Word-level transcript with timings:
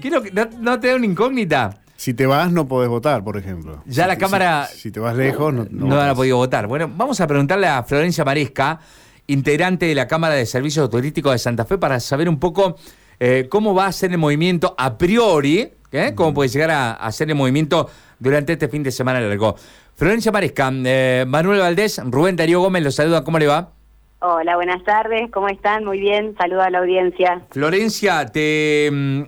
Quiero 0.00 0.22
que 0.22 0.30
no, 0.30 0.48
no 0.60 0.78
te 0.78 0.86
da 0.86 0.94
una 0.94 1.06
incógnita. 1.06 1.80
Si 1.96 2.14
te 2.14 2.24
vas, 2.24 2.52
no 2.52 2.68
podés 2.68 2.88
votar, 2.88 3.24
por 3.24 3.36
ejemplo. 3.36 3.82
Ya 3.84 4.04
Si 4.04 4.08
la 4.10 4.14
te- 4.14 4.20
Cámara- 4.20 4.66
Si, 4.66 4.78
si 4.78 4.90
te 4.92 5.00
vas 5.00 5.16
lejos, 5.16 5.52
no, 5.52 5.66
No, 5.70 6.00
han 6.00 6.14
podido 6.14 6.36
votar. 6.36 6.68
Bueno, 6.68 6.88
vamos 6.94 7.20
a 7.20 7.26
preguntarle 7.26 7.66
a 7.66 7.82
Florencia 7.82 8.24
Maresca, 8.24 8.78
integrante 9.26 9.86
de 9.86 9.96
la 9.96 10.06
Cámara 10.06 10.34
de 10.34 10.46
Servicios 10.46 10.88
Turísticos 10.88 11.32
de 11.32 11.38
Santa 11.40 11.64
Fe, 11.64 11.78
para 11.78 11.98
saber 11.98 12.28
un 12.28 12.38
poco 12.38 12.76
eh, 13.18 13.48
cómo 13.50 13.74
va 13.74 13.86
a 13.86 13.92
ser 13.92 14.12
el 14.12 14.18
movimiento 14.18 14.72
a 14.78 14.96
priori, 14.96 15.72
¿eh? 15.90 16.12
cómo 16.14 16.32
puede 16.32 16.48
llegar 16.48 16.70
a, 16.70 16.92
a 16.92 17.10
ser 17.10 17.30
el 17.30 17.34
movimiento 17.34 17.90
durante 18.20 18.52
este 18.52 18.68
fin 18.68 18.84
de 18.84 18.92
semana 18.92 19.20
largo. 19.20 19.56
Florencia 19.96 20.30
Maresca, 20.30 20.70
eh, 20.72 21.24
Manuel 21.26 21.58
Valdés, 21.58 22.00
Rubén 22.04 22.36
Darío 22.36 22.60
Gómez, 22.60 22.84
los 22.84 22.94
saluda, 22.94 23.24
¿cómo 23.24 23.40
le 23.40 23.48
va? 23.48 23.72
Hola, 24.20 24.54
buenas 24.54 24.84
tardes, 24.84 25.28
¿cómo 25.32 25.48
están? 25.48 25.84
Muy 25.84 25.98
bien, 25.98 26.36
saludo 26.38 26.62
a 26.62 26.70
la 26.70 26.78
audiencia. 26.78 27.42
Florencia, 27.50 28.26
¿te, 28.26 28.88
mm, 28.92 29.22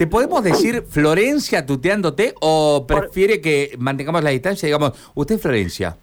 ¿te 0.00 0.06
podemos 0.06 0.42
decir 0.42 0.82
Florencia 0.88 1.66
tuteándote 1.66 2.32
o 2.40 2.86
prefiere 2.88 3.42
que 3.42 3.76
mantengamos 3.78 4.24
la 4.24 4.30
distancia 4.30 4.66
y 4.66 4.70
digamos, 4.70 4.92
usted 5.14 5.34
es 5.34 5.42
Florencia? 5.42 5.94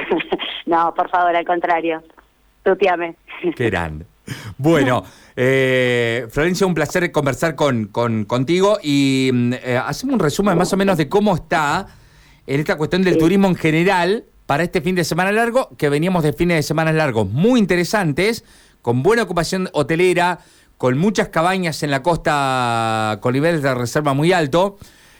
no, 0.66 0.94
por 0.94 1.10
favor, 1.10 1.36
al 1.36 1.44
contrario, 1.44 2.02
tuteame. 2.62 3.16
Qué 3.54 3.68
grande. 3.68 4.06
Bueno, 4.56 5.04
eh, 5.36 6.26
Florencia, 6.30 6.66
un 6.66 6.72
placer 6.72 7.12
conversar 7.12 7.54
con, 7.54 7.88
con- 7.88 8.24
contigo 8.24 8.78
y 8.82 9.28
mm, 9.30 9.52
eh, 9.62 9.76
hacemos 9.76 10.14
un 10.14 10.20
resumen 10.20 10.56
más 10.56 10.72
o 10.72 10.78
menos 10.78 10.96
de 10.96 11.10
cómo 11.10 11.34
está 11.34 11.86
en 12.46 12.60
esta 12.60 12.78
cuestión 12.78 13.02
del 13.02 13.12
Sí. 13.14 13.20
turismo 13.20 13.48
en 13.48 13.56
general 13.56 14.24
para 14.46 14.62
este 14.62 14.80
fin 14.80 14.94
de 14.94 15.04
semana 15.04 15.32
largo, 15.32 15.68
que 15.76 15.90
veníamos 15.90 16.22
de 16.22 16.32
fines 16.32 16.56
de 16.56 16.62
semana 16.62 16.92
largos 16.92 17.28
muy 17.28 17.60
interesantes, 17.60 18.42
con 18.80 19.02
buena 19.02 19.22
ocupación 19.24 19.68
hotelera, 19.74 20.38
con 20.78 20.98
muchas 20.98 21.28
cabañas 21.28 21.82
en 21.82 21.90
la 21.90 22.02
costa 22.02 23.18
con 23.20 23.32
niveles 23.32 23.62
de 23.62 23.74
reserva 23.74 24.14
muy 24.14 24.32
alto. 24.32 24.76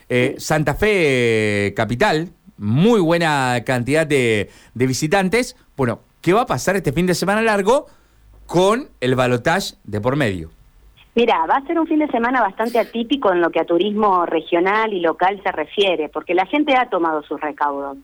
Eh, 0.08 0.34
Santa 0.38 0.74
Fe 0.74 1.66
eh, 1.66 1.74
capital, 1.74 2.30
muy 2.58 3.00
buena 3.00 3.62
cantidad 3.64 4.06
de, 4.06 4.50
de 4.74 4.86
visitantes. 4.86 5.56
Bueno, 5.77 6.00
¿qué 6.20 6.33
va 6.33 6.42
a 6.42 6.46
pasar 6.46 6.77
este 6.77 6.92
fin 6.92 7.06
de 7.06 7.14
semana 7.14 7.42
largo 7.42 7.86
con 8.46 8.88
el 9.00 9.14
balotaje 9.14 9.74
de 9.84 10.00
por 10.00 10.16
medio? 10.16 10.50
Mira, 11.14 11.46
va 11.46 11.56
a 11.56 11.66
ser 11.66 11.78
un 11.78 11.86
fin 11.86 12.00
de 12.00 12.08
semana 12.08 12.41
bastante 12.41 12.78
atípico 12.78 13.33
en 13.33 13.41
lo 13.41 13.50
que 13.50 13.61
a 13.61 13.64
turismo 13.64 14.27
regional 14.27 14.92
y 14.92 15.00
local 15.00 15.41
se 15.44 15.52
refiere, 15.52 16.08
porque 16.08 16.34
la 16.34 16.46
gente 16.46 16.74
ha 16.77 16.91
tomado 16.91 17.22
sus 17.22 17.41
recaudos. 17.41 17.98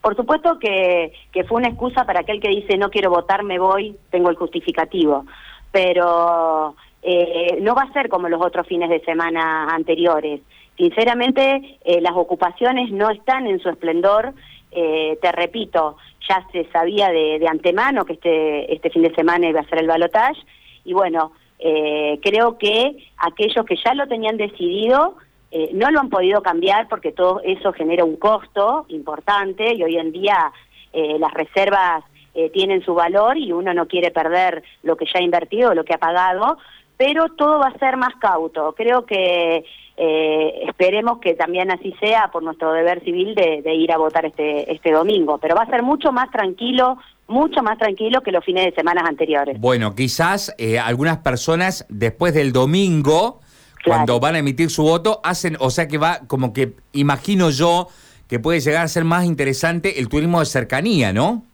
Por 0.00 0.16
supuesto 0.16 0.58
que, 0.58 1.12
que 1.32 1.44
fue 1.44 1.58
una 1.58 1.68
excusa 1.68 2.04
para 2.04 2.20
aquel 2.20 2.40
que 2.40 2.48
dice 2.48 2.76
no 2.76 2.90
quiero 2.90 3.10
votar, 3.10 3.44
me 3.44 3.58
voy, 3.58 3.96
tengo 4.10 4.30
el 4.30 4.36
justificativo, 4.36 5.24
pero 5.70 6.74
eh, 7.02 7.58
no 7.60 7.74
va 7.74 7.82
a 7.82 7.92
ser 7.92 8.08
como 8.08 8.28
los 8.28 8.40
otros 8.40 8.66
fines 8.66 8.90
de 8.90 9.00
semana 9.00 9.68
anteriores. 9.70 10.40
Sinceramente, 10.76 11.78
eh, 11.84 12.00
las 12.00 12.12
ocupaciones 12.14 12.90
no 12.90 13.10
están 13.10 13.46
en 13.46 13.60
su 13.60 13.68
esplendor. 13.68 14.32
Eh, 14.70 15.18
te 15.20 15.32
repito, 15.32 15.96
ya 16.28 16.46
se 16.52 16.64
sabía 16.70 17.08
de, 17.08 17.38
de 17.38 17.48
antemano 17.48 18.04
que 18.04 18.14
este, 18.14 18.72
este 18.72 18.90
fin 18.90 19.02
de 19.02 19.14
semana 19.14 19.48
iba 19.48 19.60
a 19.60 19.68
ser 19.68 19.78
el 19.78 19.86
balotaje 19.86 20.40
y 20.84 20.92
bueno, 20.92 21.32
eh, 21.58 22.20
creo 22.22 22.58
que 22.58 22.96
aquellos 23.16 23.64
que 23.64 23.76
ya 23.84 23.94
lo 23.94 24.06
tenían 24.06 24.36
decidido 24.36 25.16
eh, 25.50 25.70
no 25.72 25.90
lo 25.90 26.00
han 26.00 26.10
podido 26.10 26.42
cambiar 26.42 26.88
porque 26.88 27.12
todo 27.12 27.40
eso 27.42 27.72
genera 27.72 28.04
un 28.04 28.16
costo 28.16 28.84
importante 28.88 29.74
y 29.74 29.82
hoy 29.82 29.96
en 29.96 30.12
día 30.12 30.52
las 30.92 31.32
reservas 31.32 32.02
eh, 32.38 32.50
tienen 32.50 32.84
su 32.84 32.94
valor 32.94 33.36
y 33.36 33.50
uno 33.50 33.74
no 33.74 33.88
quiere 33.88 34.12
perder 34.12 34.62
lo 34.84 34.96
que 34.96 35.06
ya 35.06 35.18
ha 35.18 35.22
invertido, 35.22 35.74
lo 35.74 35.84
que 35.84 35.94
ha 35.94 35.98
pagado, 35.98 36.58
pero 36.98 37.28
todo 37.30 37.60
va 37.60 37.68
a 37.68 37.78
ser 37.78 37.96
más 37.96 38.14
cauto. 38.16 38.74
Creo 38.76 39.06
que 39.06 39.64
eh, 39.96 40.60
esperemos 40.68 41.18
que 41.20 41.34
también 41.34 41.70
así 41.70 41.94
sea 42.00 42.28
por 42.30 42.42
nuestro 42.42 42.72
deber 42.72 43.02
civil 43.04 43.34
de, 43.34 43.62
de 43.62 43.74
ir 43.74 43.90
a 43.92 43.96
votar 43.98 44.26
este, 44.26 44.70
este 44.72 44.92
domingo, 44.92 45.38
pero 45.38 45.54
va 45.54 45.62
a 45.62 45.66
ser 45.70 45.82
mucho 45.82 46.12
más 46.12 46.30
tranquilo, 46.30 46.98
mucho 47.28 47.62
más 47.62 47.78
tranquilo 47.78 48.20
que 48.20 48.32
los 48.32 48.44
fines 48.44 48.64
de 48.66 48.72
semana 48.72 49.02
anteriores. 49.06 49.58
Bueno, 49.60 49.94
quizás 49.94 50.54
eh, 50.58 50.78
algunas 50.78 51.18
personas 51.18 51.86
después 51.88 52.34
del 52.34 52.52
domingo, 52.52 53.40
Claro. 53.82 53.98
cuando 54.06 54.20
van 54.20 54.34
a 54.34 54.38
emitir 54.40 54.70
su 54.70 54.82
voto, 54.82 55.20
hacen, 55.22 55.56
o 55.60 55.70
sea 55.70 55.86
que 55.86 55.98
va 55.98 56.18
como 56.26 56.52
que 56.52 56.72
imagino 56.92 57.48
yo 57.50 57.86
que 58.28 58.40
puede 58.40 58.58
llegar 58.58 58.82
a 58.84 58.88
ser 58.88 59.04
más 59.04 59.24
interesante 59.24 60.00
el 60.00 60.08
turismo 60.08 60.40
de 60.40 60.46
cercanía, 60.46 61.12
¿no? 61.12 61.44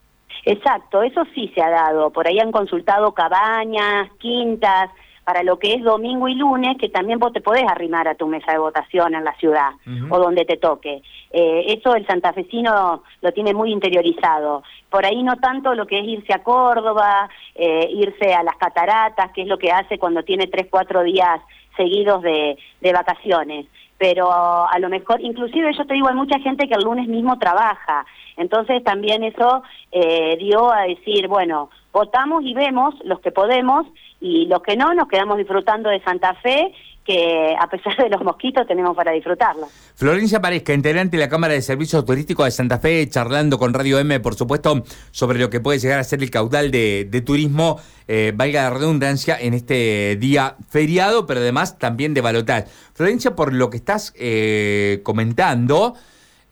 Exacto, 0.47 1.03
eso 1.03 1.23
sí 1.35 1.53
se 1.55 1.63
ha 1.63 1.69
dado. 1.71 2.11
Por 2.11 2.27
ahí 2.27 2.39
han 2.41 2.51
consultado 2.51 3.13
cabañas, 3.13 4.11
quintas, 4.19 4.91
para 5.25 5.43
lo 5.43 5.59
que 5.59 5.75
es 5.75 5.83
domingo 5.83 6.29
y 6.29 6.35
lunes, 6.35 6.77
que 6.79 6.89
también 6.89 7.19
vos 7.19 7.33
te 7.33 7.41
podés 7.41 7.65
arrimar 7.67 8.07
a 8.07 8.15
tu 8.15 8.27
mesa 8.27 8.53
de 8.53 8.59
votación 8.59 9.15
en 9.15 9.25
la 9.25 9.35
ciudad 9.37 9.71
o 10.11 10.19
donde 10.19 10.45
te 10.45 10.57
toque. 10.57 11.03
Eh, 11.31 11.65
eso 11.69 11.95
el 11.95 12.07
santafesino 12.07 13.03
lo 13.23 13.33
tiene 13.33 13.55
muy 13.55 13.73
interiorizado. 13.73 14.63
Por 14.91 15.05
ahí 15.07 15.23
no 15.23 15.37
tanto 15.37 15.75
lo 15.75 15.87
que 15.87 15.99
es 15.99 16.05
irse 16.07 16.33
a 16.35 16.43
Córdoba, 16.43 17.29
eh, 17.55 17.89
irse 17.91 18.35
a 18.35 18.43
las 18.43 18.57
cataratas, 18.57 19.33
que 19.33 19.43
es 19.43 19.49
lo 19.49 19.59
que 19.59 19.73
hace 19.73 19.99
cuando 19.99 20.23
tiene 20.23 20.47
tres, 20.47 20.69
cuatro 20.71 21.03
días 21.03 21.41
seguidos 21.77 22.23
de, 22.23 22.57
de 22.81 22.93
vacaciones 22.93 23.67
pero 23.97 24.31
a 24.31 24.79
lo 24.81 24.89
mejor, 24.89 25.21
inclusive 25.21 25.73
yo 25.73 25.87
te 25.87 25.95
digo, 25.95 26.09
hay 26.09 26.15
mucha 26.15 26.39
gente 26.41 26.69
que 26.69 26.75
el 26.75 26.85
lunes 26.85 27.09
mismo 27.09 27.39
trabaja, 27.39 28.05
entonces 28.37 28.83
también 28.83 29.23
eso 29.23 29.63
eh, 29.93 30.37
dio 30.39 30.73
a 30.73 30.83
decir, 30.83 31.29
bueno, 31.29 31.71
votamos 31.95 32.45
y 32.45 32.53
vemos 32.53 32.95
los 33.05 33.21
que 33.21 33.31
podemos 33.31 33.87
y 34.21 34.47
los 34.47 34.63
que 34.63 34.77
no, 34.77 34.93
nos 34.93 35.09
quedamos 35.09 35.39
disfrutando 35.39 35.89
de 35.89 36.03
Santa 36.03 36.35
Fe, 36.35 36.73
que 37.05 37.55
a 37.59 37.69
pesar 37.69 37.97
de 37.97 38.09
los 38.09 38.23
mosquitos 38.23 38.67
tenemos 38.67 38.97
para 38.97 39.13
disfrutarla. 39.13 39.67
Florencia 39.95 40.41
Parezca, 40.41 40.75
integrante 40.75 41.17
de 41.17 41.23
la 41.23 41.29
Cámara 41.29 41.55
de 41.55 41.63
Servicios 41.63 42.05
Turísticos 42.05 42.47
de 42.47 42.51
Santa 42.51 42.79
Fe, 42.79 43.09
charlando 43.09 43.59
con 43.59 43.73
Radio 43.73 43.99
M, 43.99 44.19
por 44.21 44.35
supuesto, 44.35 44.83
sobre 45.11 45.39
lo 45.39 45.51
que 45.51 45.61
puede 45.61 45.79
llegar 45.79 45.99
a 46.01 46.05
ser 46.05 46.23
el 46.23 46.31
caudal 46.31 46.71
de, 46.71 47.07
de 47.09 47.21
turismo, 47.21 47.79
eh, 48.09 48.33
valga 48.35 48.65
la 48.65 48.71
redundancia, 48.71 49.39
en 49.39 49.55
este 49.55 50.17
día 50.17 50.57
feriado, 50.69 51.27
pero 51.27 51.41
además 51.41 51.79
también 51.79 52.15
de 52.15 52.23
balotaje. 52.23 52.65
Florencia, 52.95 53.37
por 53.37 53.53
lo 53.53 53.71
que 53.71 53.77
estás 53.77 54.13
eh, 54.17 55.01
comentando, 55.05 55.95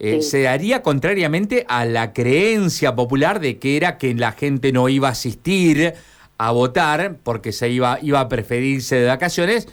eh, 0.03 0.21
Sí. 0.21 0.23
se 0.31 0.43
daría 0.43 0.83
contrariamente 0.83 1.65
a 1.69 1.85
la 1.87 2.13
creencia 2.13 2.95
popular 2.95 3.39
de 3.41 3.59
que 3.59 3.77
era 3.77 3.97
que 3.99 4.13
la 4.15 4.33
gente 4.33 4.73
no 4.73 4.89
iba 4.89 5.09
a 5.09 5.13
asistir 5.13 5.95
a 6.39 6.51
votar 6.51 7.17
porque 7.23 7.53
se 7.53 7.71
iba, 7.71 7.99
iba 8.03 8.19
a 8.21 8.29
preferirse 8.29 8.97
de 8.97 9.07
vacaciones. 9.07 9.69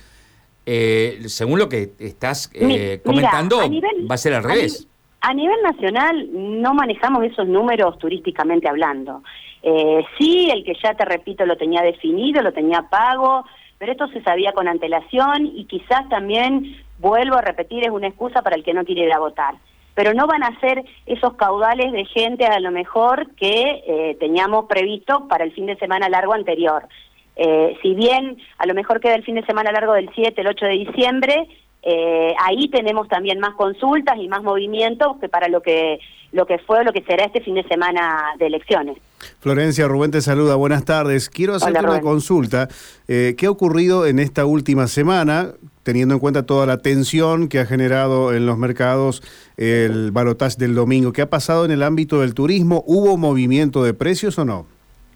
Eh, 0.68 1.22
según 1.25 1.57
lo 1.57 1.68
que 1.68 1.94
estás 1.97 2.51
eh, 2.53 2.63
mira, 2.66 3.01
comentando, 3.03 3.59
a 3.59 3.68
nivel- 3.68 4.07
va 4.09 4.13
a 4.16 4.18
ser 4.19 4.34
al 4.35 4.45
a 4.45 4.47
revés. 4.47 4.81
ni- 4.81 4.89
A 5.22 5.34
nivel 5.34 5.57
nacional 5.63 6.29
no 6.31 6.73
manejamos 6.75 7.23
esos 7.25 7.47
números 7.47 7.97
turísticamente 7.97 8.69
hablando. 8.69 9.22
Eh, 9.63 10.06
sí, 10.18 10.50
el 10.50 10.63
que 10.63 10.73
ya 10.81 10.94
te 10.94 11.03
repito 11.06 11.45
lo 11.45 11.57
tenía 11.57 11.81
definido, 11.81 12.41
lo 12.41 12.53
tenía 12.53 12.84
pago, 12.84 13.44
pero 13.79 13.91
esto 13.94 14.07
se 14.09 14.22
sabía 14.22 14.53
con 14.53 14.68
antelación 14.68 15.47
y 15.47 15.66
quizás 15.66 16.07
también, 16.07 16.78
vuelvo 17.00 17.35
a 17.35 17.41
repetir, 17.41 17.84
es 17.84 17.89
una 17.89 18.07
excusa 18.07 18.41
para 18.44 18.56
el 18.56 18.63
que 18.63 18.73
no 18.73 18.85
quiere 18.85 19.06
ir 19.06 19.12
a 19.13 19.19
votar. 19.19 19.56
Pero 19.99 20.13
no 20.13 20.27
van 20.27 20.43
a 20.43 20.57
ser 20.61 20.85
esos 21.05 21.33
caudales 21.33 21.91
de 21.91 22.05
gente 22.05 22.45
a 22.45 22.61
lo 22.61 22.71
mejor 22.71 23.35
que 23.35 23.83
eh, 23.85 24.15
teníamos 24.17 24.63
previsto 24.63 25.27
para 25.27 25.43
el 25.43 25.51
fin 25.51 25.65
de 25.65 25.75
semana 25.75 26.07
largo 26.07 26.31
anterior. 26.31 26.87
Eh, 27.35 27.77
si 27.81 27.95
bien 27.95 28.38
a 28.59 28.65
lo 28.65 28.73
mejor 28.73 29.01
queda 29.01 29.15
el 29.15 29.25
fin 29.25 29.35
de 29.35 29.45
semana 29.45 29.73
largo 29.73 29.91
del 29.91 30.09
7, 30.15 30.39
el 30.39 30.47
8 30.47 30.65
de 30.67 30.71
diciembre, 30.71 31.47
eh, 31.83 32.33
ahí 32.45 32.69
tenemos 32.69 33.09
también 33.09 33.41
más 33.41 33.55
consultas 33.55 34.15
y 34.17 34.29
más 34.29 34.41
movimientos 34.41 35.17
que 35.19 35.27
para 35.27 35.49
lo 35.49 35.61
que 35.61 35.99
lo 36.31 36.45
que 36.45 36.59
fue 36.59 36.79
o 36.79 36.83
lo 36.83 36.93
que 36.93 37.01
será 37.01 37.25
este 37.25 37.41
fin 37.41 37.55
de 37.55 37.63
semana 37.63 38.35
de 38.38 38.47
elecciones. 38.47 38.97
Florencia, 39.39 39.88
Rubén 39.88 40.11
te 40.11 40.21
saluda, 40.21 40.55
buenas 40.55 40.85
tardes. 40.85 41.29
Quiero 41.29 41.55
hacerte 41.55 41.79
Hola, 41.79 41.89
una 41.89 42.01
consulta. 42.01 42.69
Eh, 43.07 43.35
¿Qué 43.38 43.47
ha 43.47 43.51
ocurrido 43.51 44.05
en 44.05 44.19
esta 44.19 44.45
última 44.45 44.88
semana, 44.88 45.55
teniendo 45.89 46.13
en 46.13 46.19
cuenta 46.19 46.45
toda 46.45 46.67
la 46.67 46.77
tensión 46.77 47.50
que 47.50 47.57
ha 47.57 47.66
generado 47.66 48.31
en 48.36 48.45
los 48.45 48.59
mercados 48.59 49.24
el 49.57 50.12
balotaje 50.12 50.57
del 50.59 50.75
domingo? 50.75 51.13
¿Qué 51.13 51.24
ha 51.24 51.31
pasado 51.31 51.65
en 51.65 51.71
el 51.71 51.81
ámbito 51.81 52.21
del 52.21 52.36
turismo? 52.36 52.83
¿Hubo 52.86 53.18
movimiento 53.18 53.83
de 53.83 53.95
precios 53.95 54.38
o 54.38 54.45
no? 54.45 54.68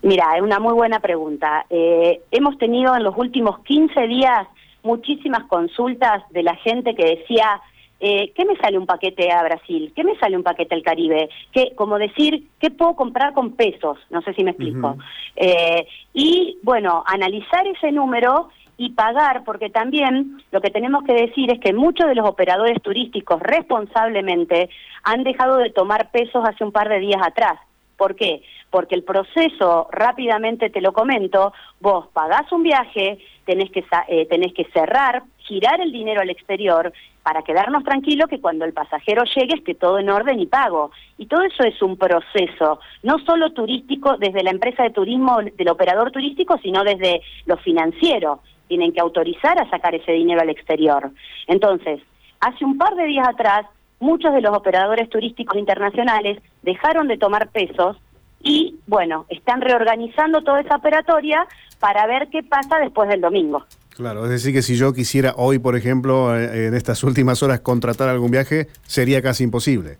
Mira, 0.01 0.35
es 0.35 0.41
una 0.41 0.59
muy 0.59 0.73
buena 0.73 0.99
pregunta. 0.99 1.67
Eh, 1.69 2.21
hemos 2.31 2.57
tenido 2.57 2.95
en 2.95 3.03
los 3.03 3.15
últimos 3.15 3.59
15 3.59 4.07
días 4.07 4.47
muchísimas 4.81 5.43
consultas 5.43 6.23
de 6.31 6.41
la 6.41 6.55
gente 6.55 6.95
que 6.95 7.17
decía, 7.17 7.61
eh, 7.99 8.31
¿qué 8.35 8.43
me 8.43 8.57
sale 8.57 8.79
un 8.79 8.87
paquete 8.87 9.31
a 9.31 9.43
Brasil? 9.43 9.93
¿Qué 9.95 10.03
me 10.03 10.17
sale 10.17 10.35
un 10.35 10.43
paquete 10.43 10.73
al 10.73 10.81
Caribe? 10.81 11.29
¿Qué, 11.51 11.73
como 11.75 11.99
decir, 11.99 12.47
¿qué 12.59 12.71
puedo 12.71 12.95
comprar 12.95 13.33
con 13.33 13.51
pesos? 13.51 13.99
No 14.09 14.23
sé 14.23 14.33
si 14.33 14.43
me 14.43 14.51
explico. 14.51 14.97
Eh, 15.35 15.85
y 16.15 16.57
bueno, 16.63 17.03
analizar 17.05 17.67
ese 17.67 17.91
número 17.91 18.49
y 18.83 18.91
pagar, 18.91 19.43
porque 19.43 19.69
también 19.69 20.41
lo 20.51 20.61
que 20.61 20.69
tenemos 20.69 21.03
que 21.03 21.13
decir 21.13 21.51
es 21.51 21.59
que 21.59 21.73
muchos 21.73 22.07
de 22.07 22.15
los 22.15 22.27
operadores 22.27 22.81
turísticos 22.81 23.41
responsablemente 23.41 24.69
han 25.03 25.23
dejado 25.23 25.57
de 25.57 25.69
tomar 25.69 26.11
pesos 26.11 26.43
hace 26.47 26.63
un 26.63 26.71
par 26.71 26.89
de 26.89 26.99
días 26.99 27.21
atrás. 27.25 27.59
¿Por 27.97 28.15
qué? 28.15 28.41
Porque 28.69 28.95
el 28.95 29.03
proceso, 29.03 29.87
rápidamente 29.91 30.69
te 30.69 30.81
lo 30.81 30.93
comento, 30.93 31.53
vos 31.79 32.07
pagás 32.11 32.51
un 32.51 32.63
viaje, 32.63 33.19
tenés 33.45 33.71
que, 33.71 33.85
eh, 34.07 34.25
tenés 34.25 34.53
que 34.53 34.65
cerrar, 34.65 35.23
girar 35.37 35.79
el 35.81 35.91
dinero 35.91 36.21
al 36.21 36.29
exterior 36.29 36.91
para 37.23 37.41
quedarnos 37.43 37.83
tranquilos 37.83 38.27
que 38.27 38.41
cuando 38.41 38.65
el 38.65 38.73
pasajero 38.73 39.23
llegue 39.23 39.55
esté 39.55 39.75
todo 39.75 39.97
en 39.99 40.09
orden 40.09 40.39
y 40.39 40.45
pago. 40.45 40.91
Y 41.17 41.27
todo 41.27 41.43
eso 41.43 41.63
es 41.63 41.81
un 41.81 41.97
proceso, 41.97 42.79
no 43.01 43.19
solo 43.19 43.51
turístico 43.51 44.17
desde 44.17 44.43
la 44.43 44.51
empresa 44.51 44.83
de 44.83 44.89
turismo, 44.89 45.39
del 45.41 45.69
operador 45.69 46.11
turístico, 46.11 46.57
sino 46.61 46.83
desde 46.83 47.21
lo 47.45 47.57
financiero. 47.57 48.41
Tienen 48.67 48.93
que 48.93 49.01
autorizar 49.01 49.59
a 49.59 49.69
sacar 49.69 49.95
ese 49.95 50.11
dinero 50.13 50.41
al 50.41 50.49
exterior. 50.49 51.11
Entonces, 51.47 52.01
hace 52.39 52.65
un 52.65 52.77
par 52.77 52.95
de 52.95 53.05
días 53.05 53.27
atrás, 53.27 53.65
muchos 53.99 54.33
de 54.33 54.41
los 54.41 54.55
operadores 54.55 55.09
turísticos 55.09 55.57
internacionales 55.57 56.41
dejaron 56.61 57.07
de 57.07 57.17
tomar 57.17 57.49
pesos 57.49 57.97
y, 58.41 58.75
bueno, 58.87 59.25
están 59.29 59.61
reorganizando 59.61 60.41
toda 60.41 60.61
esa 60.61 60.75
operatoria 60.75 61.47
para 61.79 62.05
ver 62.07 62.27
qué 62.29 62.43
pasa 62.43 62.79
después 62.79 63.09
del 63.09 63.21
domingo. 63.21 63.65
Claro, 63.95 64.25
es 64.25 64.31
decir, 64.31 64.53
que 64.53 64.61
si 64.61 64.75
yo 64.75 64.93
quisiera 64.93 65.33
hoy, 65.37 65.59
por 65.59 65.75
ejemplo, 65.75 66.37
eh, 66.37 66.67
en 66.67 66.73
estas 66.73 67.03
últimas 67.03 67.41
horas 67.43 67.61
contratar 67.61 68.09
algún 68.09 68.31
viaje, 68.31 68.67
sería 68.83 69.21
casi 69.21 69.43
imposible. 69.43 69.97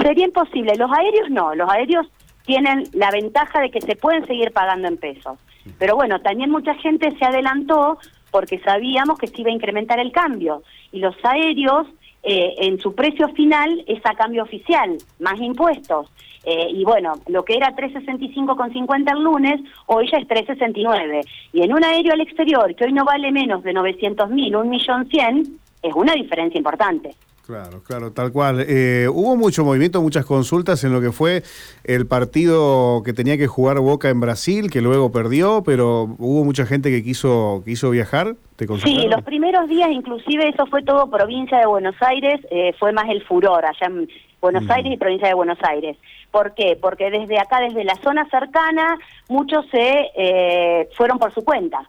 Sería 0.00 0.24
imposible. 0.24 0.74
Los 0.76 0.90
aéreos 0.90 1.30
no. 1.30 1.54
Los 1.54 1.68
aéreos 1.70 2.06
tienen 2.46 2.84
la 2.92 3.10
ventaja 3.10 3.60
de 3.60 3.70
que 3.70 3.80
se 3.80 3.96
pueden 3.96 4.26
seguir 4.26 4.52
pagando 4.52 4.88
en 4.88 4.96
pesos. 4.96 5.38
Pero 5.78 5.96
bueno, 5.96 6.20
también 6.20 6.50
mucha 6.50 6.74
gente 6.74 7.10
se 7.18 7.24
adelantó 7.24 7.98
porque 8.30 8.58
sabíamos 8.60 9.18
que 9.18 9.26
se 9.26 9.40
iba 9.40 9.50
a 9.50 9.54
incrementar 9.54 10.00
el 10.00 10.10
cambio. 10.12 10.62
Y 10.90 10.98
los 10.98 11.14
aéreos 11.22 11.86
eh, 12.22 12.54
en 12.58 12.78
su 12.80 12.94
precio 12.94 13.28
final 13.28 13.84
es 13.86 14.00
a 14.04 14.14
cambio 14.14 14.42
oficial, 14.42 14.96
más 15.20 15.38
impuestos. 15.40 16.08
Eh, 16.44 16.68
y 16.70 16.84
bueno, 16.84 17.14
lo 17.28 17.44
que 17.44 17.54
era 17.54 17.74
365,50 17.76 19.16
el 19.16 19.22
lunes, 19.22 19.60
hoy 19.86 20.08
ya 20.10 20.18
es 20.18 20.26
369. 20.26 21.20
Y 21.52 21.62
en 21.62 21.72
un 21.72 21.84
aéreo 21.84 22.12
al 22.12 22.20
exterior, 22.20 22.74
que 22.74 22.84
hoy 22.84 22.92
no 22.92 23.04
vale 23.04 23.30
menos 23.30 23.62
de 23.62 23.72
900 23.72 24.30
mil, 24.30 24.56
un 24.56 24.68
millón 24.68 25.08
cien, 25.08 25.58
es 25.82 25.94
una 25.94 26.14
diferencia 26.14 26.58
importante. 26.58 27.14
Claro, 27.46 27.82
claro, 27.82 28.12
tal 28.12 28.30
cual. 28.30 28.64
Eh, 28.68 29.08
hubo 29.12 29.36
mucho 29.36 29.64
movimiento, 29.64 30.00
muchas 30.00 30.24
consultas 30.24 30.84
en 30.84 30.92
lo 30.92 31.00
que 31.00 31.10
fue 31.10 31.42
el 31.82 32.06
partido 32.06 33.02
que 33.04 33.12
tenía 33.12 33.36
que 33.36 33.48
jugar 33.48 33.80
Boca 33.80 34.10
en 34.10 34.20
Brasil, 34.20 34.70
que 34.70 34.80
luego 34.80 35.10
perdió, 35.10 35.64
pero 35.64 36.14
hubo 36.18 36.44
mucha 36.44 36.66
gente 36.66 36.90
que 36.90 37.02
quiso 37.02 37.62
quiso 37.64 37.90
viajar. 37.90 38.36
¿Te 38.54 38.66
sí, 38.78 39.08
los 39.08 39.22
primeros 39.24 39.68
días, 39.68 39.90
inclusive 39.90 40.48
eso 40.48 40.66
fue 40.66 40.84
todo 40.84 41.10
provincia 41.10 41.58
de 41.58 41.66
Buenos 41.66 41.96
Aires, 42.00 42.40
eh, 42.50 42.74
fue 42.78 42.92
más 42.92 43.08
el 43.08 43.24
furor 43.24 43.64
allá 43.64 43.86
en 43.86 44.08
Buenos 44.40 44.62
mm. 44.64 44.72
Aires 44.72 44.92
y 44.92 44.96
provincia 44.96 45.26
de 45.26 45.34
Buenos 45.34 45.58
Aires. 45.62 45.96
¿Por 46.30 46.54
qué? 46.54 46.78
Porque 46.80 47.10
desde 47.10 47.40
acá, 47.40 47.60
desde 47.60 47.82
la 47.82 47.96
zona 47.96 48.28
cercana, 48.30 48.98
muchos 49.28 49.66
se 49.70 50.10
eh, 50.16 50.88
fueron 50.96 51.18
por 51.18 51.34
su 51.34 51.44
cuenta. 51.44 51.88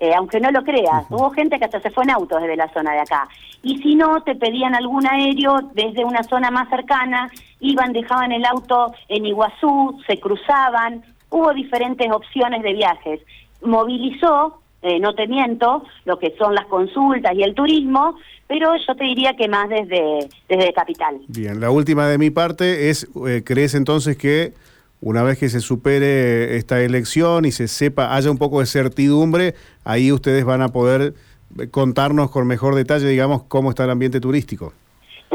Eh, 0.00 0.12
aunque 0.14 0.40
no 0.40 0.50
lo 0.50 0.64
creas, 0.64 1.06
hubo 1.08 1.30
gente 1.30 1.58
que 1.58 1.66
hasta 1.66 1.80
se 1.80 1.90
fue 1.90 2.04
en 2.04 2.10
auto 2.10 2.36
desde 2.38 2.56
la 2.56 2.72
zona 2.72 2.92
de 2.92 3.00
acá. 3.00 3.28
Y 3.62 3.78
si 3.78 3.94
no, 3.94 4.22
te 4.22 4.34
pedían 4.34 4.74
algún 4.74 5.06
aéreo 5.06 5.70
desde 5.72 6.04
una 6.04 6.22
zona 6.24 6.50
más 6.50 6.68
cercana, 6.68 7.30
iban, 7.60 7.92
dejaban 7.92 8.32
el 8.32 8.44
auto 8.44 8.92
en 9.08 9.24
Iguazú, 9.24 10.00
se 10.06 10.18
cruzaban, 10.18 11.02
hubo 11.30 11.52
diferentes 11.54 12.10
opciones 12.10 12.62
de 12.62 12.72
viajes. 12.72 13.20
Movilizó, 13.62 14.60
eh, 14.82 14.98
no 14.98 15.14
te 15.14 15.28
miento, 15.28 15.84
lo 16.04 16.18
que 16.18 16.34
son 16.36 16.54
las 16.54 16.66
consultas 16.66 17.32
y 17.34 17.42
el 17.42 17.54
turismo, 17.54 18.16
pero 18.46 18.74
yo 18.76 18.94
te 18.94 19.04
diría 19.04 19.34
que 19.34 19.48
más 19.48 19.68
desde, 19.68 20.28
desde 20.48 20.72
Capital. 20.72 21.20
Bien, 21.28 21.60
la 21.60 21.70
última 21.70 22.06
de 22.06 22.18
mi 22.18 22.30
parte 22.30 22.90
es, 22.90 23.08
eh, 23.26 23.42
¿crees 23.44 23.74
entonces 23.74 24.16
que 24.18 24.52
una 25.04 25.22
vez 25.22 25.38
que 25.38 25.50
se 25.50 25.60
supere 25.60 26.56
esta 26.56 26.80
elección 26.80 27.44
y 27.44 27.52
se 27.52 27.68
sepa, 27.68 28.16
haya 28.16 28.30
un 28.30 28.38
poco 28.38 28.60
de 28.60 28.66
certidumbre, 28.66 29.54
ahí 29.84 30.10
ustedes 30.10 30.46
van 30.46 30.62
a 30.62 30.68
poder 30.68 31.12
contarnos 31.70 32.30
con 32.30 32.46
mejor 32.46 32.74
detalle, 32.74 33.06
digamos, 33.06 33.42
cómo 33.42 33.68
está 33.68 33.84
el 33.84 33.90
ambiente 33.90 34.18
turístico. 34.18 34.72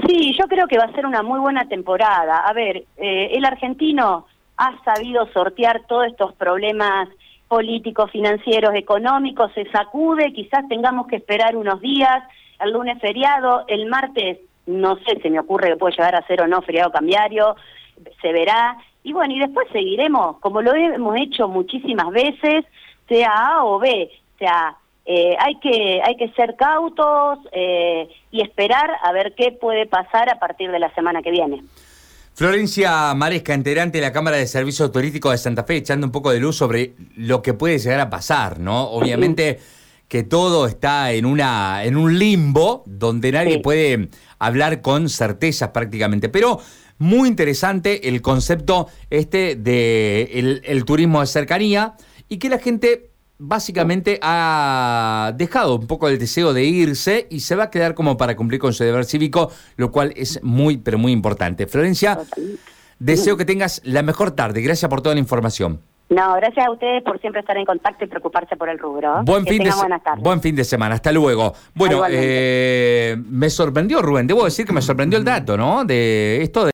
Sí, 0.07 0.35
yo 0.39 0.47
creo 0.47 0.65
que 0.65 0.79
va 0.79 0.85
a 0.85 0.91
ser 0.93 1.05
una 1.05 1.21
muy 1.21 1.39
buena 1.39 1.67
temporada. 1.67 2.47
A 2.47 2.53
ver, 2.53 2.85
eh, 2.97 3.29
el 3.31 3.45
argentino 3.45 4.25
ha 4.57 4.83
sabido 4.83 5.27
sortear 5.33 5.83
todos 5.87 6.07
estos 6.07 6.33
problemas 6.33 7.07
políticos, 7.47 8.09
financieros, 8.09 8.73
económicos, 8.73 9.51
se 9.53 9.69
sacude, 9.69 10.33
quizás 10.33 10.67
tengamos 10.67 11.05
que 11.05 11.17
esperar 11.17 11.55
unos 11.55 11.79
días, 11.79 12.23
el 12.59 12.71
lunes 12.71 12.99
feriado, 12.99 13.65
el 13.67 13.85
martes, 13.85 14.39
no 14.65 14.95
sé, 14.97 15.21
se 15.21 15.29
me 15.29 15.39
ocurre 15.39 15.69
que 15.69 15.77
puede 15.77 15.95
llegar 15.95 16.15
a 16.15 16.25
ser 16.25 16.41
o 16.41 16.47
no 16.47 16.63
feriado 16.63 16.91
cambiario, 16.91 17.55
se 18.21 18.31
verá, 18.31 18.77
y 19.03 19.13
bueno, 19.13 19.33
y 19.33 19.39
después 19.39 19.67
seguiremos, 19.71 20.37
como 20.39 20.61
lo 20.61 20.73
hemos 20.73 21.15
hecho 21.17 21.47
muchísimas 21.47 22.09
veces, 22.11 22.65
sea 23.07 23.31
A 23.31 23.63
o 23.63 23.79
B, 23.79 24.09
o 24.35 24.37
sea, 24.37 24.75
eh, 25.05 25.35
hay, 25.39 25.55
que, 25.59 26.01
hay 26.03 26.15
que 26.17 26.29
ser 26.33 26.55
cautos 26.55 27.39
eh, 27.51 28.07
y 28.31 28.41
esperar 28.41 28.91
a 29.01 29.11
ver 29.11 29.33
qué 29.35 29.51
puede 29.51 29.87
pasar 29.87 30.29
a 30.29 30.37
partir 30.37 30.71
de 30.71 30.79
la 30.79 30.93
semana 30.93 31.21
que 31.21 31.31
viene. 31.31 31.63
Florencia 32.35 33.13
Maresca, 33.15 33.53
integrante 33.53 33.97
de 33.97 34.03
la 34.03 34.13
Cámara 34.13 34.37
de 34.37 34.47
Servicios 34.47 34.91
Turísticos 34.91 35.31
de 35.31 35.37
Santa 35.39 35.63
Fe, 35.63 35.77
echando 35.77 36.05
un 36.05 36.11
poco 36.11 36.31
de 36.31 36.39
luz 36.39 36.55
sobre 36.55 36.93
lo 37.15 37.41
que 37.41 37.53
puede 37.53 37.79
llegar 37.79 37.99
a 37.99 38.09
pasar, 38.09 38.59
¿no? 38.59 38.83
Obviamente 38.91 39.59
que 40.09 40.23
todo 40.23 40.65
está 40.65 41.13
en 41.13 41.25
una 41.25 41.85
en 41.85 41.95
un 41.95 42.17
limbo 42.17 42.83
donde 42.87 43.31
nadie 43.31 43.59
puede 43.59 44.09
hablar 44.39 44.81
con 44.81 45.07
certezas 45.07 45.69
prácticamente, 45.69 46.27
pero 46.27 46.59
muy 46.97 47.29
interesante 47.29 48.09
el 48.09 48.21
concepto 48.21 48.87
este 49.09 49.55
de 49.55 50.61
el, 50.65 50.83
turismo 50.83 51.21
de 51.21 51.27
cercanía 51.27 51.95
y 52.27 52.37
que 52.37 52.49
la 52.49 52.57
gente 52.57 53.11
básicamente 53.37 54.19
ha 54.21 55.33
dejado 55.37 55.75
un 55.75 55.87
poco 55.87 56.09
el 56.09 56.17
deseo 56.17 56.53
de 56.53 56.65
irse 56.65 57.27
y 57.29 57.41
se 57.41 57.55
va 57.55 57.65
a 57.65 57.69
quedar 57.69 57.93
como 57.93 58.17
para 58.17 58.35
cumplir 58.35 58.59
con 58.59 58.73
su 58.73 58.83
deber 58.83 59.05
cívico, 59.05 59.51
lo 59.77 59.91
cual 59.91 60.11
es 60.17 60.43
muy, 60.43 60.77
pero 60.77 60.97
muy 60.97 61.13
importante. 61.13 61.67
Florencia, 61.67 62.19
deseo 62.97 63.37
que 63.37 63.45
tengas 63.45 63.79
la 63.85 64.01
mejor 64.01 64.31
tarde. 64.31 64.61
Gracias 64.61 64.89
por 64.89 65.01
toda 65.01 65.15
la 65.15 65.21
información. 65.21 65.79
No, 66.09 66.35
gracias 66.35 66.65
a 66.65 66.71
ustedes 66.71 67.03
por 67.03 67.21
siempre 67.21 67.41
estar 67.41 67.55
en 67.55 67.65
contacto 67.65 68.03
y 68.03 68.07
preocuparse 68.07 68.55
por 68.57 68.67
el 68.67 68.79
rubro. 68.79 69.21
Buen, 69.23 69.45
fin 69.45 69.63
de, 69.63 69.71
buen 70.17 70.41
fin 70.41 70.55
de 70.55 70.63
semana, 70.63 70.95
hasta 70.95 71.11
luego. 71.11 71.53
Bueno, 71.75 72.01
eh, 72.09 73.15
me 73.29 73.47
sorprendió 73.51 74.01
Rubén, 74.01 74.25
debo 74.25 74.43
decir 74.43 74.65
que 74.65 74.73
me 74.73 74.81
sorprendió 74.81 75.19
el 75.19 75.25
dato, 75.25 75.55
¿no? 75.55 75.85
De 75.85 76.41
esto 76.41 76.63
de 76.63 76.67